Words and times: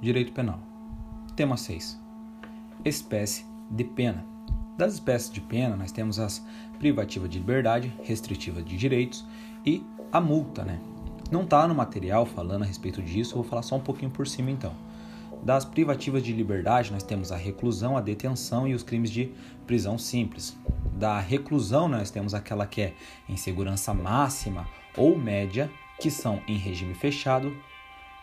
Direito 0.00 0.30
Penal. 0.32 0.60
Tema 1.34 1.56
6. 1.56 1.98
Espécie 2.84 3.46
de 3.70 3.82
pena. 3.82 4.26
Das 4.76 4.92
espécies 4.92 5.32
de 5.32 5.40
pena, 5.40 5.74
nós 5.74 5.90
temos 5.90 6.18
as 6.18 6.44
privativa 6.78 7.26
de 7.26 7.38
liberdade, 7.38 7.90
restritiva 8.02 8.62
de 8.62 8.76
direitos 8.76 9.26
e 9.64 9.82
a 10.12 10.20
multa, 10.20 10.64
né? 10.64 10.78
Não 11.30 11.44
está 11.44 11.66
no 11.66 11.74
material 11.74 12.26
falando 12.26 12.62
a 12.62 12.66
respeito 12.66 13.00
disso, 13.00 13.32
eu 13.32 13.36
vou 13.36 13.44
falar 13.44 13.62
só 13.62 13.76
um 13.76 13.80
pouquinho 13.80 14.10
por 14.10 14.26
cima 14.28 14.50
então. 14.50 14.74
Das 15.42 15.64
privativas 15.64 16.22
de 16.22 16.30
liberdade, 16.30 16.92
nós 16.92 17.02
temos 17.02 17.32
a 17.32 17.36
reclusão, 17.36 17.96
a 17.96 18.02
detenção 18.02 18.68
e 18.68 18.74
os 18.74 18.82
crimes 18.82 19.10
de 19.10 19.32
prisão 19.66 19.96
simples. 19.96 20.58
Da 20.92 21.18
reclusão, 21.18 21.88
nós 21.88 22.10
temos 22.10 22.34
aquela 22.34 22.66
que 22.66 22.82
é 22.82 22.94
em 23.26 23.36
segurança 23.38 23.94
máxima 23.94 24.68
ou 24.94 25.18
média, 25.18 25.70
que 25.98 26.10
são 26.10 26.42
em 26.46 26.58
regime 26.58 26.94
fechado, 26.94 27.56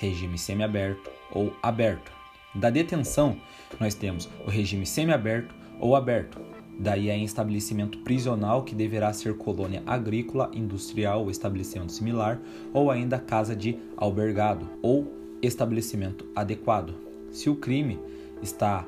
regime 0.00 0.38
semiaberto 0.38 1.10
ou 1.30 1.54
aberto. 1.62 2.10
Da 2.54 2.70
detenção, 2.70 3.36
nós 3.78 3.94
temos 3.94 4.28
o 4.44 4.50
regime 4.50 4.86
semiaberto 4.86 5.54
ou 5.78 5.94
aberto. 5.94 6.40
Daí 6.78 7.10
é 7.10 7.16
em 7.16 7.24
estabelecimento 7.24 7.98
prisional, 7.98 8.64
que 8.64 8.74
deverá 8.74 9.12
ser 9.12 9.36
colônia 9.36 9.82
agrícola, 9.86 10.50
industrial 10.54 11.22
ou 11.22 11.30
estabelecimento 11.30 11.92
similar, 11.92 12.40
ou 12.72 12.90
ainda 12.90 13.18
casa 13.18 13.54
de 13.54 13.76
albergado 13.96 14.66
ou 14.82 15.12
estabelecimento 15.42 16.26
adequado. 16.34 16.94
Se 17.30 17.50
o 17.50 17.54
crime 17.54 17.98
está 18.42 18.86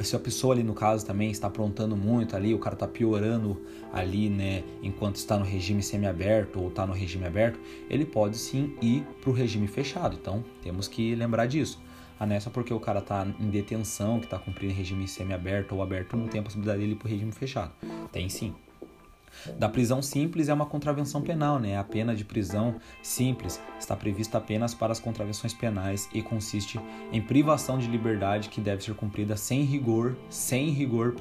se 0.00 0.16
a 0.16 0.18
pessoa 0.18 0.54
ali 0.54 0.62
no 0.62 0.74
caso 0.74 1.06
também 1.06 1.30
está 1.30 1.46
aprontando 1.46 1.96
muito 1.96 2.36
ali, 2.36 2.54
o 2.54 2.58
cara 2.58 2.74
está 2.74 2.86
piorando 2.86 3.60
ali, 3.92 4.28
né, 4.28 4.62
enquanto 4.82 5.16
está 5.16 5.38
no 5.38 5.44
regime 5.44 5.82
semiaberto 5.82 6.60
ou 6.60 6.68
está 6.68 6.86
no 6.86 6.92
regime 6.92 7.26
aberto, 7.26 7.58
ele 7.88 8.04
pode 8.04 8.36
sim 8.36 8.74
ir 8.80 9.02
para 9.20 9.30
o 9.30 9.32
regime 9.32 9.66
fechado. 9.66 10.16
Então 10.20 10.44
temos 10.62 10.88
que 10.88 11.14
lembrar 11.14 11.46
disso. 11.46 11.80
Ah, 12.18 12.26
não 12.26 12.36
é 12.36 12.40
só 12.40 12.50
porque 12.50 12.72
o 12.72 12.78
cara 12.78 13.00
está 13.00 13.26
em 13.40 13.50
detenção, 13.50 14.20
que 14.20 14.26
está 14.26 14.38
cumprindo 14.38 14.72
regime 14.74 15.08
semiaberto 15.08 15.74
ou 15.74 15.82
aberto, 15.82 16.16
não 16.16 16.28
tem 16.28 16.40
a 16.40 16.44
possibilidade 16.44 16.80
dele 16.80 16.92
ir 16.92 16.96
para 16.96 17.08
o 17.08 17.10
regime 17.10 17.32
fechado. 17.32 17.72
Tem 18.12 18.28
sim. 18.28 18.54
Da 19.58 19.68
prisão 19.68 20.02
simples 20.02 20.48
é 20.48 20.54
uma 20.54 20.66
contravenção 20.66 21.22
penal, 21.22 21.58
né? 21.58 21.76
A 21.76 21.84
pena 21.84 22.14
de 22.14 22.24
prisão 22.24 22.76
simples 23.02 23.60
está 23.78 23.96
prevista 23.96 24.38
apenas 24.38 24.74
para 24.74 24.92
as 24.92 25.00
contravenções 25.00 25.54
penais 25.54 26.08
e 26.12 26.22
consiste 26.22 26.80
em 27.10 27.20
privação 27.20 27.78
de 27.78 27.88
liberdade 27.88 28.48
que 28.48 28.60
deve 28.60 28.82
ser 28.82 28.94
cumprida 28.94 29.36
sem 29.36 29.62
rigor, 29.62 30.16
sem 30.28 30.70
rigor 30.70 31.14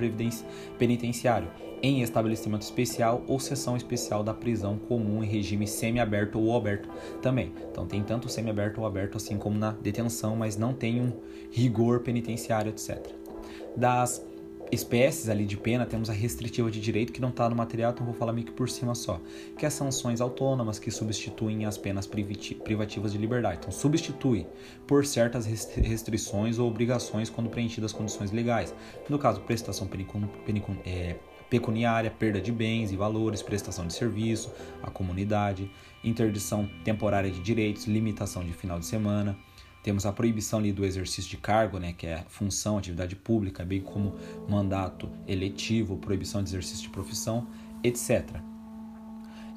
penitenciário, 0.77 1.49
em 1.81 2.01
estabelecimento 2.01 2.61
especial 2.61 3.23
ou 3.27 3.39
seção 3.39 3.75
especial 3.75 4.23
da 4.23 4.33
prisão 4.33 4.77
comum 4.77 5.23
em 5.23 5.27
regime 5.27 5.67
semiaberto 5.67 6.39
ou 6.39 6.55
aberto 6.55 6.89
também. 7.21 7.53
Então 7.71 7.87
tem 7.87 8.03
tanto 8.03 8.29
semiaberto 8.29 8.81
ou 8.81 8.87
aberto 8.87 9.17
assim 9.17 9.37
como 9.37 9.57
na 9.57 9.71
detenção, 9.71 10.35
mas 10.35 10.57
não 10.57 10.73
tem 10.73 11.01
um 11.01 11.13
rigor 11.51 12.01
penitenciário, 12.01 12.69
etc. 12.69 12.99
Das 13.75 14.23
espécies 14.71 15.27
ali 15.29 15.45
de 15.45 15.57
pena, 15.57 15.85
temos 15.85 16.09
a 16.09 16.13
restritiva 16.13 16.71
de 16.71 16.79
direito, 16.79 17.11
que 17.11 17.19
não 17.19 17.29
está 17.29 17.49
no 17.49 17.55
material, 17.55 17.91
então 17.91 18.05
vou 18.05 18.15
falar 18.15 18.31
meio 18.31 18.47
que 18.47 18.53
por 18.53 18.69
cima 18.69 18.95
só, 18.95 19.19
que 19.57 19.65
é 19.65 19.69
sanções 19.69 20.21
autônomas 20.21 20.79
que 20.79 20.89
substituem 20.89 21.65
as 21.65 21.77
penas 21.77 22.07
privativas 22.07 23.11
de 23.11 23.17
liberdade. 23.17 23.57
Então, 23.59 23.71
substitui 23.71 24.47
por 24.87 25.05
certas 25.05 25.45
restrições 25.45 26.57
ou 26.57 26.69
obrigações 26.69 27.29
quando 27.29 27.49
preenchidas 27.49 27.91
as 27.91 27.97
condições 27.97 28.31
legais. 28.31 28.73
No 29.09 29.19
caso, 29.19 29.41
prestação 29.41 29.89
é, 30.85 31.15
pecuniária, 31.49 32.09
perda 32.09 32.39
de 32.39 32.51
bens 32.51 32.93
e 32.93 32.95
valores, 32.95 33.41
prestação 33.41 33.85
de 33.85 33.93
serviço 33.93 34.53
à 34.81 34.89
comunidade, 34.89 35.69
interdição 36.01 36.69
temporária 36.85 37.29
de 37.29 37.41
direitos, 37.41 37.85
limitação 37.85 38.43
de 38.43 38.53
final 38.53 38.79
de 38.79 38.85
semana, 38.85 39.37
temos 39.83 40.05
a 40.05 40.11
proibição 40.11 40.59
ali 40.59 40.71
do 40.71 40.85
exercício 40.85 41.29
de 41.29 41.37
cargo, 41.37 41.79
né, 41.79 41.93
que 41.93 42.05
é 42.07 42.23
função, 42.27 42.77
atividade 42.77 43.15
pública, 43.15 43.63
bem 43.63 43.81
como 43.81 44.15
mandato 44.47 45.09
eletivo, 45.27 45.97
proibição 45.97 46.43
de 46.43 46.49
exercício 46.49 46.83
de 46.83 46.89
profissão, 46.89 47.47
etc. 47.83 48.41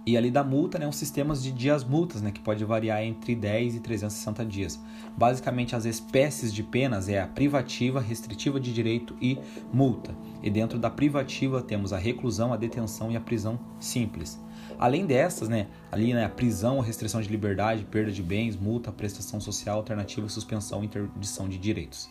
E 0.06 0.18
ali 0.18 0.30
da 0.30 0.44
multa, 0.44 0.78
né, 0.78 0.86
os 0.86 0.96
sistemas 0.96 1.42
de 1.42 1.50
dias 1.50 1.82
multas, 1.82 2.20
né, 2.20 2.30
que 2.30 2.40
pode 2.40 2.62
variar 2.64 3.02
entre 3.02 3.34
10 3.34 3.76
e 3.76 3.80
360 3.80 4.44
dias. 4.44 4.78
Basicamente, 5.16 5.74
as 5.74 5.86
espécies 5.86 6.52
de 6.52 6.62
penas 6.62 7.08
é 7.08 7.20
a 7.20 7.26
privativa, 7.26 8.00
restritiva 8.00 8.60
de 8.60 8.72
direito 8.72 9.16
e 9.20 9.38
multa. 9.72 10.14
E 10.42 10.50
dentro 10.50 10.78
da 10.78 10.90
privativa 10.90 11.62
temos 11.62 11.92
a 11.92 11.98
reclusão, 11.98 12.52
a 12.52 12.56
detenção 12.56 13.10
e 13.10 13.16
a 13.16 13.20
prisão 13.20 13.58
simples. 13.80 14.38
Além 14.78 15.06
dessas, 15.06 15.48
né, 15.48 15.68
ali 15.90 16.12
né, 16.12 16.24
a 16.24 16.28
prisão, 16.28 16.80
restrição 16.80 17.20
de 17.20 17.28
liberdade, 17.28 17.84
perda 17.84 18.10
de 18.10 18.22
bens, 18.22 18.56
multa, 18.56 18.90
prestação 18.92 19.40
social 19.40 19.78
alternativa, 19.78 20.28
suspensão 20.28 20.82
e 20.82 20.86
interdição 20.86 21.48
de 21.48 21.58
direitos. 21.58 22.08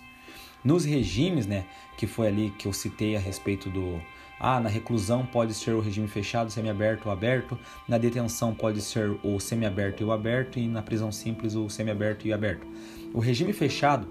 Nos 0.63 0.85
regimes, 0.85 1.45
né, 1.45 1.65
que 1.97 2.07
foi 2.07 2.27
ali 2.27 2.53
que 2.57 2.67
eu 2.67 2.73
citei 2.73 3.15
a 3.15 3.19
respeito 3.19 3.69
do 3.69 4.01
ah, 4.39 4.59
na 4.59 4.67
reclusão 4.67 5.25
pode 5.25 5.53
ser 5.53 5.71
o 5.71 5.79
regime 5.79 6.07
fechado, 6.07 6.51
semiaberto 6.51 7.07
ou 7.07 7.13
aberto, 7.13 7.57
na 7.87 7.97
detenção 7.97 8.53
pode 8.53 8.81
ser 8.81 9.17
o 9.23 9.39
semiaberto 9.39 10.03
e 10.03 10.05
o 10.05 10.11
aberto 10.11 10.59
e 10.59 10.67
na 10.67 10.81
prisão 10.81 11.13
simples 11.13 11.55
o 11.55 11.69
semiaberto 11.69 12.27
e 12.27 12.33
aberto. 12.33 12.67
O 13.13 13.19
regime 13.19 13.53
fechado, 13.53 14.05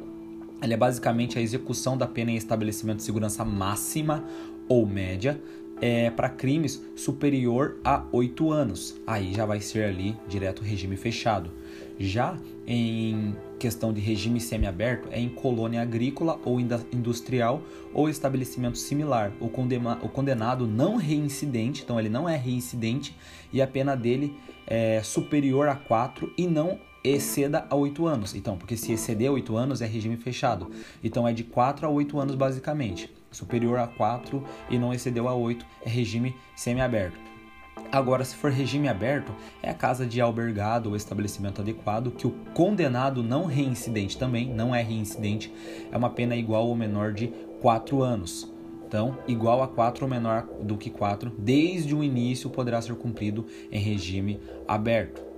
ele 0.63 0.73
é 0.73 0.77
basicamente 0.77 1.39
a 1.39 1.43
execução 1.43 1.99
da 1.99 2.07
pena 2.07 2.31
em 2.31 2.37
estabelecimento 2.37 2.99
de 2.99 3.03
segurança 3.03 3.45
máxima 3.45 4.25
ou 4.69 4.87
média, 4.87 5.39
é, 5.83 6.11
para 6.11 6.29
crimes 6.29 6.81
superior 6.95 7.81
a 7.85 8.05
8 8.13 8.53
anos. 8.53 8.95
Aí 9.05 9.35
já 9.35 9.45
vai 9.45 9.61
ser 9.61 9.85
ali 9.85 10.17
direto 10.29 10.63
regime 10.63 10.97
fechado. 10.97 11.51
Já 11.99 12.39
em 12.67 13.37
questão 13.59 13.93
de 13.93 14.01
regime 14.01 14.41
semiaberto, 14.41 15.09
é 15.11 15.21
em 15.21 15.29
colônia 15.29 15.83
agrícola 15.83 16.41
ou 16.45 16.61
industrial 16.61 17.63
ou 17.93 18.09
estabelecimento 18.09 18.79
similar. 18.79 19.33
O, 19.41 19.47
o 19.47 20.09
condenado 20.09 20.67
não 20.67 20.97
reincidente, 20.97 21.83
então 21.83 21.99
ele 21.99 22.09
não 22.09 22.29
é 22.29 22.37
reincidente 22.37 23.17
e 23.53 23.61
a 23.61 23.67
pena 23.67 23.97
dele 23.97 24.35
é 24.67 25.03
superior 25.03 25.69
a 25.69 25.75
4 25.75 26.33
e 26.39 26.47
não 26.47 26.79
exceda 27.05 27.67
a 27.69 27.75
8 27.75 28.07
anos. 28.07 28.35
Então, 28.35 28.57
porque 28.57 28.77
se 28.77 28.93
exceder 28.93 29.29
a 29.29 29.33
8 29.33 29.57
anos 29.57 29.81
é 29.83 29.87
regime 29.87 30.17
fechado. 30.17 30.71
Então 31.03 31.27
é 31.27 31.33
de 31.33 31.45
4 31.45 31.87
a 31.87 31.91
8 31.91 32.19
anos 32.19 32.35
basicamente 32.35 33.11
superior 33.33 33.79
a 33.79 33.87
4 33.87 34.43
e 34.71 34.79
não 34.79 34.93
excedeu 34.93 35.27
a 35.27 35.35
8 35.35 35.65
é 35.85 35.89
regime 35.89 36.37
semiaberto. 36.55 37.19
Agora, 37.91 38.25
se 38.25 38.35
for 38.37 38.51
regime 38.51 38.89
aberto, 38.89 39.33
é 39.63 39.71
a 39.71 39.75
casa 39.75 40.07
de 40.07 40.21
albergado 40.21 40.91
ou 40.91 40.97
estabelecimento 40.97 41.61
adequado 41.61 42.11
que 42.11 42.27
o 42.27 42.31
condenado 42.55 43.23
não 43.23 43.45
reincidente 43.45 44.17
também, 44.17 44.49
não 44.49 44.75
é 44.75 44.83
reincidente, 44.83 45.53
é 45.91 45.97
uma 45.97 46.11
pena 46.11 46.37
igual 46.37 46.69
ou 46.69 46.77
menor 46.77 47.13
de 47.13 47.29
4 47.61 48.03
anos. 48.03 48.51
Então, 48.87 49.19
igual 49.27 49.63
a 49.63 49.69
4 49.69 50.05
ou 50.05 50.11
menor 50.11 50.47
do 50.63 50.77
que 50.77 50.91
4, 50.91 51.33
desde 51.39 51.95
o 51.95 52.05
início 52.05 52.51
poderá 52.51 52.81
ser 52.81 52.95
cumprido 52.95 53.47
em 53.71 53.81
regime 53.81 54.39
aberto. 54.69 55.32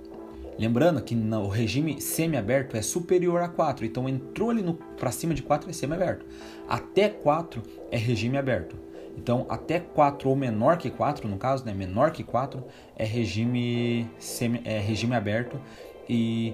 Lembrando 0.57 1.01
que 1.01 1.13
no 1.13 1.49
regime 1.49 1.99
semiaberto 1.99 2.77
é 2.77 2.81
superior 2.81 3.41
a 3.41 3.49
4, 3.49 3.85
então 3.85 4.07
entrou 4.07 4.49
ali 4.49 4.63
para 4.97 5.11
cima 5.11 5.33
de 5.33 5.43
4 5.43 5.69
é 5.69 5.73
semiaberto. 5.73 6.25
Até 6.67 7.09
4 7.09 7.61
é 7.91 7.97
regime 7.97 8.37
aberto. 8.37 8.77
Então, 9.17 9.45
até 9.49 9.79
4 9.79 10.29
ou 10.29 10.35
menor 10.35 10.77
que 10.77 10.89
4, 10.89 11.27
no 11.27 11.37
caso, 11.37 11.65
né, 11.65 11.73
menor 11.73 12.11
que 12.11 12.23
4 12.23 12.63
é 12.95 13.05
regime 13.05 14.09
semi, 14.17 14.61
é 14.65 14.79
regime 14.79 15.15
aberto 15.15 15.59
e 16.07 16.53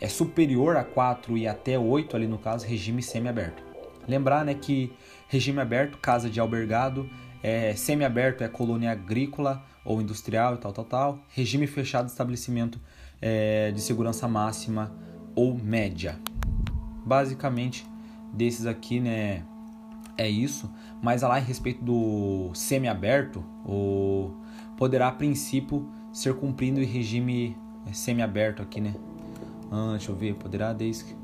é 0.00 0.08
superior 0.08 0.76
a 0.76 0.84
4 0.84 1.36
e 1.36 1.46
até 1.46 1.78
8 1.78 2.16
ali 2.16 2.26
no 2.26 2.38
caso, 2.38 2.66
regime 2.66 3.02
semiaberto. 3.02 3.62
Lembrar, 4.08 4.44
né, 4.44 4.54
que 4.54 4.92
regime 5.28 5.60
aberto, 5.60 5.98
casa 5.98 6.28
de 6.28 6.40
albergado, 6.40 7.08
é, 7.42 7.74
semiaberto 7.74 8.44
é 8.44 8.48
colônia 8.48 8.90
agrícola 8.92 9.62
ou 9.84 10.00
industrial 10.00 10.54
e 10.54 10.58
tal, 10.58 10.72
tal, 10.72 10.84
tal. 10.84 11.18
Regime 11.28 11.66
fechado, 11.66 12.08
estabelecimento 12.08 12.78
é, 13.22 13.70
de 13.70 13.80
segurança 13.80 14.28
máxima 14.28 14.92
ou 15.34 15.56
média. 15.56 16.18
Basicamente, 17.06 17.86
desses 18.32 18.66
aqui, 18.66 19.00
né, 19.00 19.44
é 20.18 20.28
isso. 20.28 20.70
Mas 21.00 21.22
lá 21.22 21.40
em 21.40 21.44
respeito 21.44 21.82
do 21.82 22.50
semiaberto, 22.54 23.44
poderá 24.76 25.08
a 25.08 25.12
princípio 25.12 25.88
ser 26.12 26.34
cumprido 26.34 26.80
em 26.80 26.84
regime 26.84 27.56
semiaberto 27.92 28.60
aqui, 28.60 28.80
né? 28.80 28.94
Ah, 29.70 29.92
deixa 29.92 30.12
eu 30.12 30.16
ver, 30.16 30.34
poderá 30.34 30.72
desde 30.72 31.16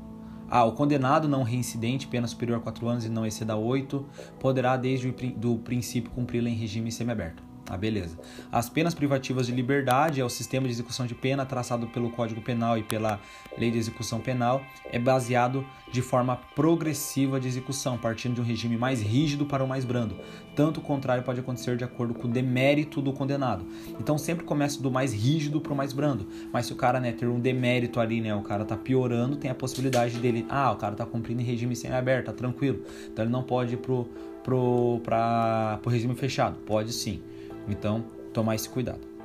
ah, 0.49 0.65
o 0.65 0.71
condenado 0.71 1.27
não 1.27 1.43
reincidente, 1.43 2.07
pena 2.07 2.25
superior 2.25 2.57
a 2.57 2.61
4 2.61 2.87
anos 2.87 3.05
e 3.05 3.09
não 3.09 3.23
exceda 3.23 3.55
8, 3.55 4.03
poderá 4.39 4.75
desde 4.75 5.07
o 5.07 5.13
do 5.37 5.59
princípio 5.59 6.09
cumpri-la 6.09 6.49
em 6.49 6.55
regime 6.55 6.91
semiaberto. 6.91 7.43
Ah, 7.69 7.77
beleza. 7.77 8.17
As 8.51 8.67
penas 8.67 8.95
privativas 8.95 9.45
de 9.45 9.51
liberdade 9.51 10.19
é 10.19 10.25
o 10.25 10.29
sistema 10.29 10.65
de 10.65 10.73
execução 10.73 11.05
de 11.05 11.13
pena 11.13 11.45
traçado 11.45 11.85
pelo 11.87 12.09
Código 12.09 12.41
Penal 12.41 12.79
e 12.79 12.83
pela 12.83 13.19
Lei 13.55 13.69
de 13.69 13.77
Execução 13.77 14.19
Penal. 14.19 14.63
É 14.91 14.97
baseado 14.97 15.63
de 15.91 16.01
forma 16.01 16.35
progressiva 16.55 17.39
de 17.39 17.47
execução, 17.47 17.95
partindo 17.95 18.35
de 18.35 18.41
um 18.41 18.43
regime 18.43 18.75
mais 18.75 19.01
rígido 19.01 19.45
para 19.45 19.63
o 19.63 19.67
mais 19.67 19.85
brando. 19.85 20.17
Tanto 20.55 20.79
o 20.79 20.83
contrário 20.83 21.23
pode 21.23 21.39
acontecer 21.39 21.77
de 21.77 21.83
acordo 21.83 22.15
com 22.15 22.27
o 22.27 22.31
demérito 22.31 23.01
do 23.01 23.13
condenado. 23.13 23.65
Então 23.99 24.17
sempre 24.17 24.43
começa 24.45 24.81
do 24.81 24.89
mais 24.89 25.13
rígido 25.13 25.61
para 25.61 25.71
o 25.71 25.75
mais 25.75 25.93
brando. 25.93 26.27
Mas 26.51 26.65
se 26.65 26.73
o 26.73 26.75
cara 26.75 26.99
né, 26.99 27.11
ter 27.11 27.27
um 27.27 27.39
demérito 27.39 27.99
ali, 27.99 28.19
né, 28.19 28.33
o 28.33 28.41
cara 28.41 28.65
tá 28.65 28.75
piorando, 28.75 29.35
tem 29.35 29.51
a 29.51 29.55
possibilidade 29.55 30.17
dele, 30.17 30.43
ah, 30.49 30.71
o 30.71 30.75
cara 30.75 30.95
tá 30.95 31.05
cumprindo 31.05 31.41
em 31.41 31.45
regime 31.45 31.75
semi-aberto, 31.75 32.25
tá 32.25 32.33
tranquilo. 32.33 32.83
Então 33.11 33.23
ele 33.23 33.31
não 33.31 33.43
pode 33.43 33.75
ir 33.75 33.77
pro, 33.77 34.09
pro, 34.43 34.99
pra, 35.03 35.79
pro 35.81 35.91
regime 35.91 36.15
fechado. 36.15 36.57
Pode 36.65 36.91
sim. 36.93 37.21
Então, 37.69 38.03
tomar 38.33 38.55
esse 38.55 38.67
cuidado. 38.67 39.18